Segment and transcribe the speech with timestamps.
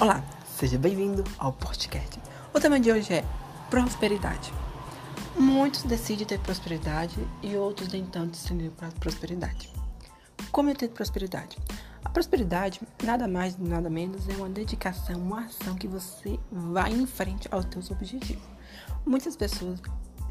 [0.00, 0.22] Olá,
[0.56, 2.20] seja bem-vindo ao podcast.
[2.54, 3.24] O tema de hoje é
[3.68, 4.52] prosperidade.
[5.36, 9.68] Muitos decidem ter prosperidade e outros nem tanto decidem para prosperidade.
[10.52, 11.58] Como é ter prosperidade?
[12.04, 17.04] A prosperidade, nada mais nada menos, é uma dedicação, uma ação que você vai em
[17.04, 18.48] frente aos seus objetivos.
[19.04, 19.80] Muitas pessoas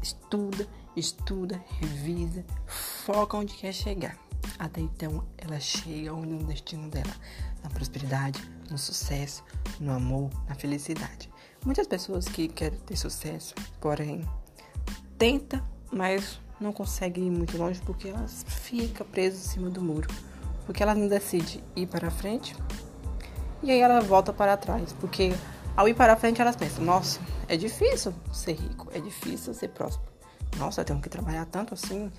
[0.02, 0.66] estudam,
[0.96, 2.42] estuda, revisa,
[3.04, 4.16] focam onde quer chegar.
[4.58, 7.14] Até então, ela chega no destino dela,
[7.62, 9.44] na prosperidade, no sucesso,
[9.78, 11.30] no amor, na felicidade.
[11.64, 14.28] Muitas pessoas que querem ter sucesso, porém,
[15.16, 20.08] tenta, mas não conseguem ir muito longe porque elas ficam presas em cima do muro.
[20.66, 22.54] Porque elas não decidem ir para frente
[23.62, 24.92] e aí ela volta para trás.
[24.94, 25.32] Porque
[25.76, 30.12] ao ir para frente elas pensam, nossa, é difícil ser rico, é difícil ser próspero.
[30.56, 32.10] Nossa, eu tenho que trabalhar tanto assim.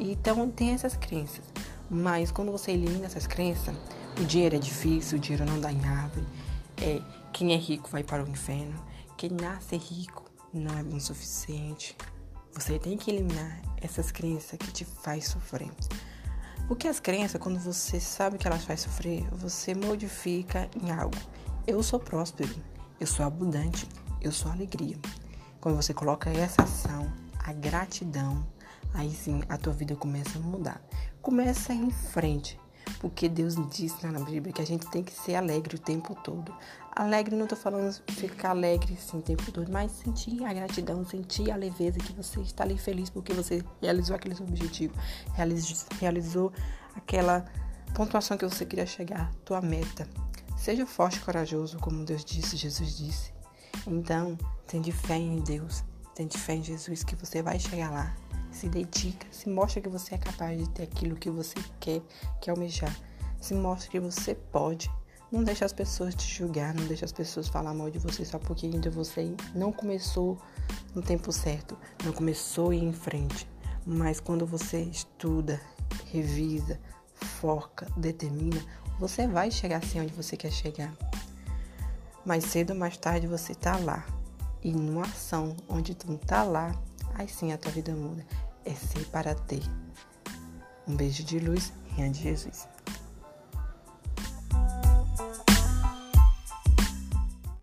[0.00, 1.44] Então tem essas crenças.
[1.90, 3.74] Mas quando você elimina essas crenças,
[4.18, 6.26] o dinheiro é difícil, o dinheiro não dá em árvore.
[6.80, 7.02] É,
[7.32, 8.82] quem é rico vai para o inferno.
[9.16, 11.94] Quem nasce rico não é bom o suficiente.
[12.54, 15.70] Você tem que eliminar essas crenças que te faz sofrer.
[16.66, 21.16] Porque as crenças, quando você sabe que elas faz sofrer, você modifica em algo.
[21.66, 22.54] Eu sou próspero,
[22.98, 23.86] eu sou abundante,
[24.20, 24.96] eu sou alegria.
[25.60, 28.46] Quando você coloca essa ação, a gratidão,
[28.94, 30.82] aí sim a tua vida começa a mudar.
[31.22, 32.58] Começa em frente.
[32.98, 36.54] Porque Deus diz na Bíblia que a gente tem que ser alegre o tempo todo.
[36.94, 41.56] Alegre, não estou falando ficar alegre o tempo todo, mas sentir a gratidão, sentir a
[41.56, 44.94] leveza que você está ali feliz porque você realizou aquele seu objetivo,
[45.34, 46.52] realizou, realizou
[46.94, 47.44] aquela
[47.94, 50.08] pontuação que você queria chegar, tua meta.
[50.56, 53.32] Seja forte e corajoso, como Deus disse, Jesus disse.
[53.86, 58.14] Então, tenha fé em Deus, tenha fé em Jesus que você vai chegar lá
[58.50, 62.02] se dedica, se mostra que você é capaz de ter aquilo que você quer,
[62.40, 62.94] que almejar.
[63.40, 64.90] Se mostra que você pode.
[65.30, 68.38] Não deixe as pessoas te julgar, não deixe as pessoas falar mal de você só
[68.38, 70.36] porque ainda você não começou
[70.94, 73.48] no tempo certo, não começou ir em frente.
[73.86, 75.60] Mas quando você estuda,
[76.12, 76.80] revisa,
[77.14, 78.60] foca, determina,
[78.98, 80.92] você vai chegar assim onde você quer chegar.
[82.24, 84.04] Mais cedo ou mais tarde você tá lá.
[84.62, 86.74] E numa ação onde tu tá lá,
[87.20, 88.24] aí sim a tua vida muda.
[88.64, 89.62] É ser para ter.
[90.88, 92.66] Um beijo de luz, Rian de Jesus.